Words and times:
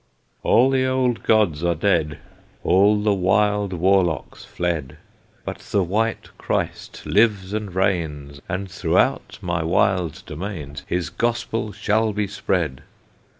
"All 0.41 0.71
the 0.71 0.83
old 0.87 1.21
gods 1.21 1.63
are 1.63 1.75
dead, 1.75 2.17
All 2.63 3.03
the 3.03 3.13
wild 3.13 3.71
warlocks 3.71 4.43
fled; 4.43 4.97
But 5.45 5.59
the 5.59 5.83
White 5.83 6.35
Christ 6.39 7.05
lives 7.05 7.53
and 7.53 7.75
reigns, 7.75 8.41
And 8.49 8.71
throughout 8.71 9.37
my 9.43 9.63
wide 9.63 10.23
domains 10.25 10.81
His 10.87 11.11
Gospel 11.11 11.71
shall 11.71 12.13
be 12.13 12.25
spread!" 12.25 12.81